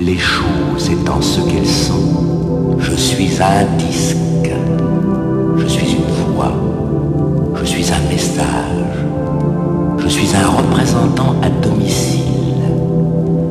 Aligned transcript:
Les 0.00 0.16
choses 0.16 0.90
étant 0.92 1.20
ce 1.20 1.40
qu'elles 1.40 1.66
sont, 1.66 2.76
je 2.78 2.94
suis 2.94 3.42
un 3.42 3.64
disque, 3.78 4.16
je 5.56 5.66
suis 5.66 5.96
une 5.96 6.34
voix, 6.34 6.52
je 7.56 7.64
suis 7.64 7.84
un 7.92 8.08
message, 8.08 8.94
je 9.98 10.06
suis 10.06 10.28
un 10.36 10.46
représentant 10.50 11.34
à 11.42 11.50
domicile, 11.50 12.62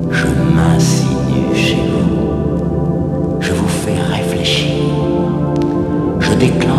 je 0.10 0.28
m'insinue 0.55 1.54
chez 1.54 1.75
vous, 1.75 3.41
je 3.41 3.52
vous 3.52 3.68
fais 3.68 4.00
réfléchir, 4.16 4.86
je 6.21 6.34
déclenche 6.36 6.77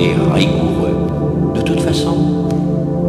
et 0.00 0.14
rigoureux. 0.32 0.96
De 1.54 1.60
toute 1.60 1.80
façon, 1.80 2.48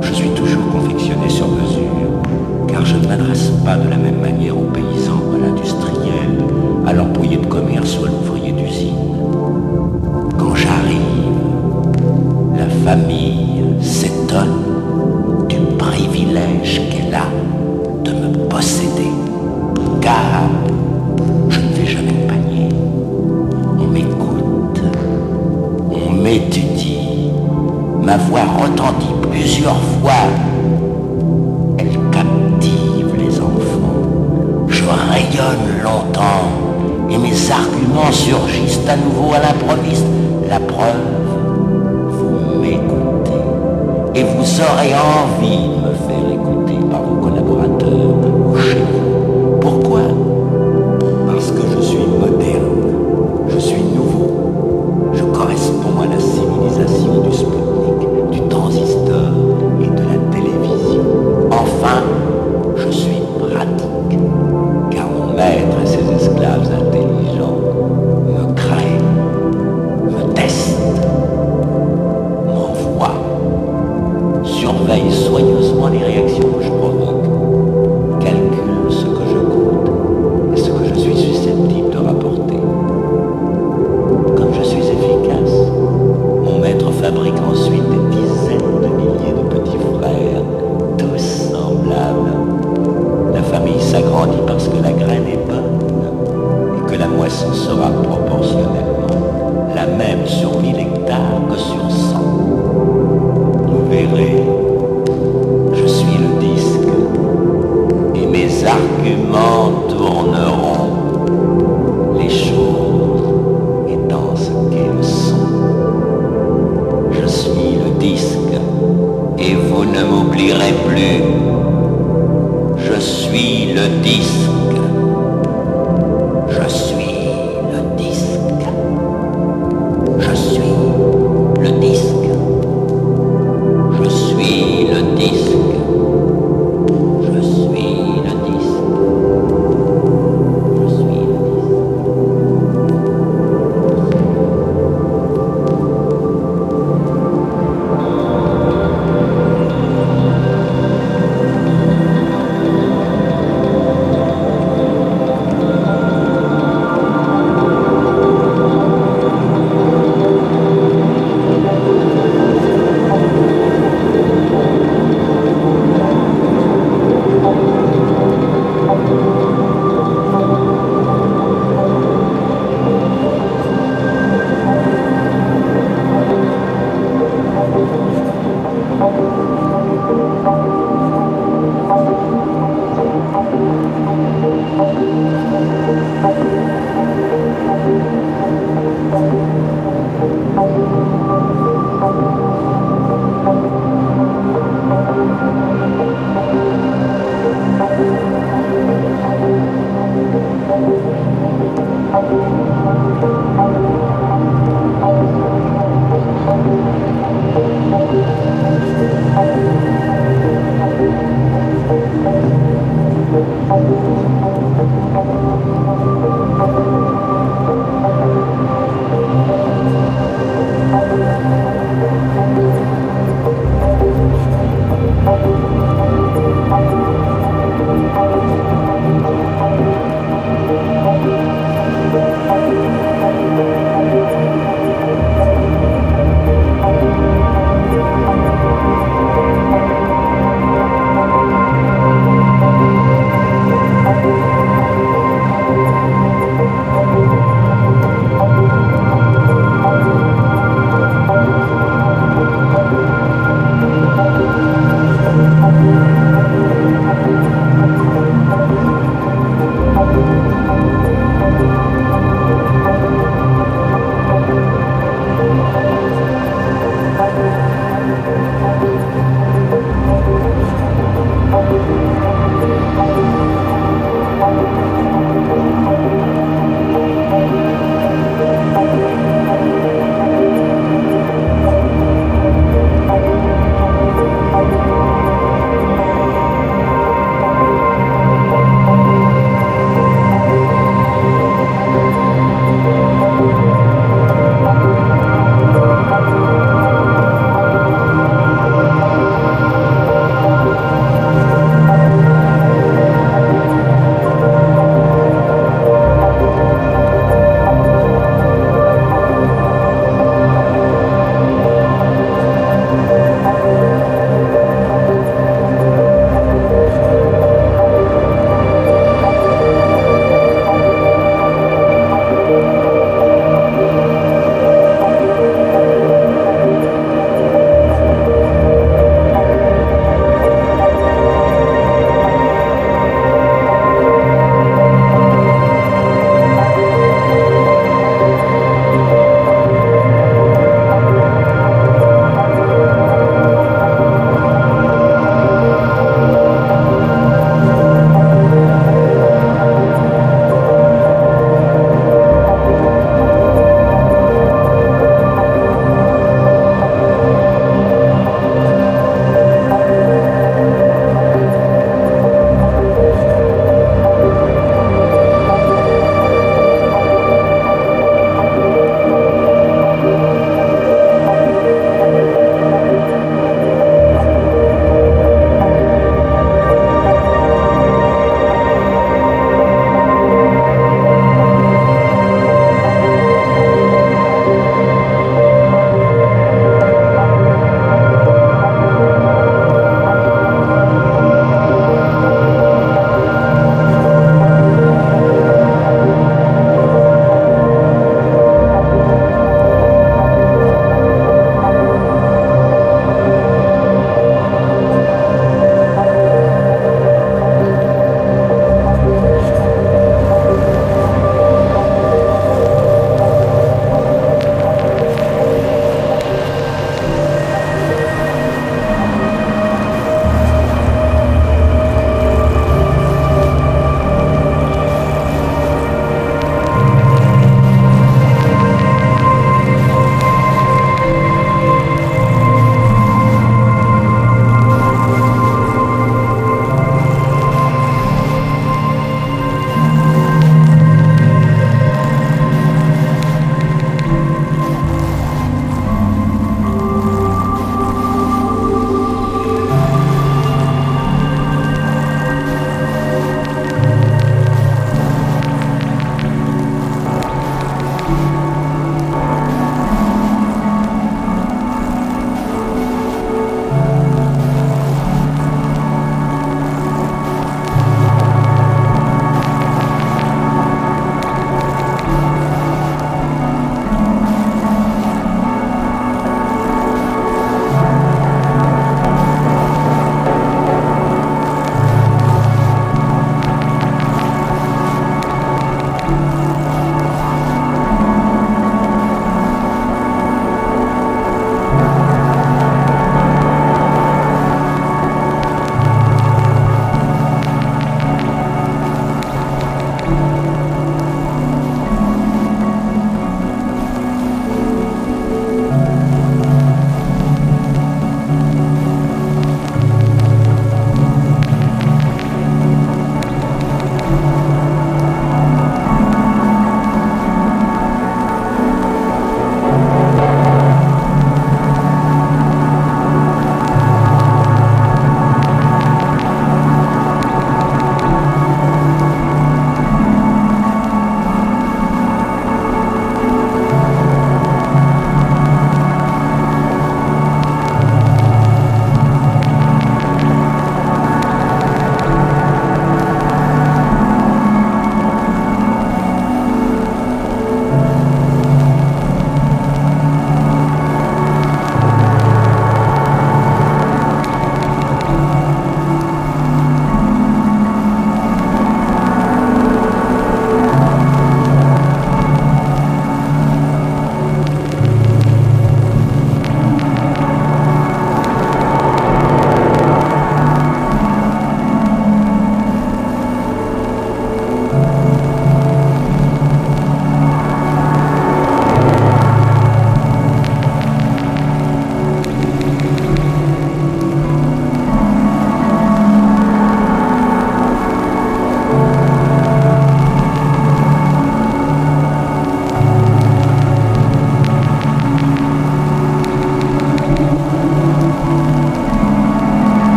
je 0.00 0.12
suis 0.12 0.30
toujours 0.30 0.66
confectionné 0.72 1.28
sur 1.28 1.46
mesure, 1.48 2.22
car 2.66 2.84
je 2.84 2.96
ne 2.96 3.06
m'adresse 3.06 3.50
pas 3.64 3.76
de 3.76 3.88
la 3.88 3.96
même 3.96 4.20
manière 4.20 4.58
aux 4.58 4.70
pays 4.72 4.89